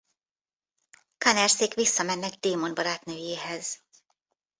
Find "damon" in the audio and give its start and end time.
2.33-2.73